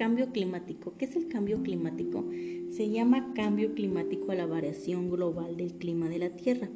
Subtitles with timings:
[0.00, 0.94] Cambio climático.
[0.96, 2.24] ¿Qué es el cambio climático?
[2.70, 6.70] Se llama cambio climático a la variación global del clima de la Tierra.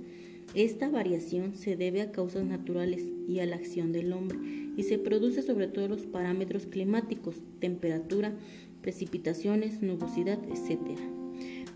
[0.54, 4.36] Esta variación se debe a causas naturales y a la acción del hombre
[4.76, 8.36] y se produce sobre todo los parámetros climáticos, temperatura,
[8.82, 10.82] precipitaciones, nubosidad, etc.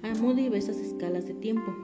[0.02, 1.74] A muy diversas escalas de tiempo.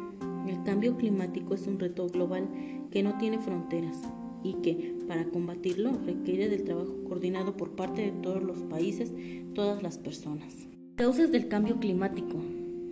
[0.47, 2.51] El cambio climático es un reto global
[2.91, 3.97] que no tiene fronteras
[4.45, 9.13] y que, para combatirlo, requiere del trabajo coordinado por parte de todos los países,
[9.55, 10.69] todas las personas.
[10.95, 12.41] Causas del cambio climático.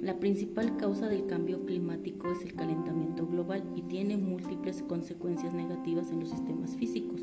[0.00, 6.10] La principal causa del cambio climático es el calentamiento global y tiene múltiples consecuencias negativas
[6.10, 7.20] en los sistemas físicos,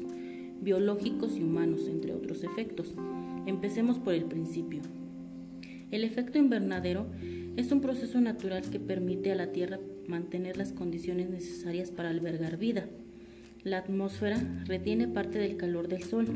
[0.61, 2.95] biológicos y humanos, entre otros efectos.
[3.45, 4.81] Empecemos por el principio.
[5.91, 7.07] El efecto invernadero
[7.57, 12.57] es un proceso natural que permite a la Tierra mantener las condiciones necesarias para albergar
[12.57, 12.87] vida.
[13.63, 16.27] La atmósfera retiene parte del calor del Sol.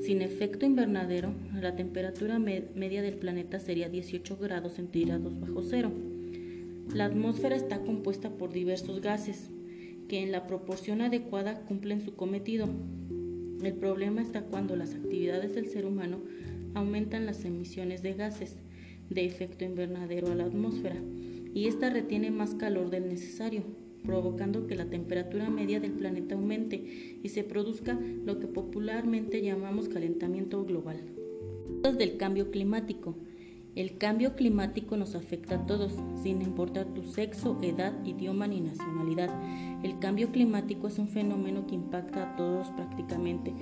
[0.00, 5.90] Sin efecto invernadero, la temperatura media del planeta sería 18 grados centígrados bajo cero.
[6.94, 9.50] La atmósfera está compuesta por diversos gases
[10.08, 12.68] que en la proporción adecuada cumplen su cometido.
[13.60, 16.20] El problema está cuando las actividades del ser humano
[16.74, 18.56] aumentan las emisiones de gases
[19.10, 20.96] de efecto invernadero a la atmósfera
[21.54, 23.64] y ésta retiene más calor del necesario,
[24.04, 29.88] provocando que la temperatura media del planeta aumente y se produzca lo que popularmente llamamos
[29.88, 31.00] calentamiento global.
[31.98, 33.16] Del cambio climático.
[33.74, 39.30] El cambio climático nos afecta a todos, sin importar tu sexo, edad, idioma ni nacionalidad.
[39.82, 43.54] El cambio climático es un fenómeno que impacta a todos prácticamente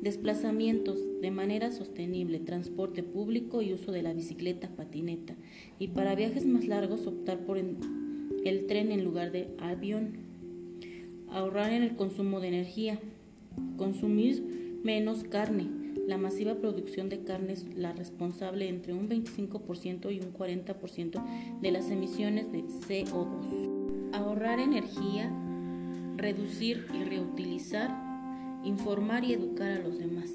[0.00, 5.34] desplazamientos de manera sostenible, transporte público y uso de la bicicleta, patineta,
[5.78, 10.12] y para viajes más largos optar por el tren en lugar de avión,
[11.28, 12.98] ahorrar en el consumo de energía,
[13.76, 15.68] consumir menos carne.
[16.06, 21.70] La masiva producción de carne es la responsable entre un 25% y un 40% de
[21.70, 24.10] las emisiones de CO2.
[24.12, 25.32] Ahorrar energía,
[26.16, 28.09] reducir y reutilizar
[28.64, 30.30] informar y educar a los demás.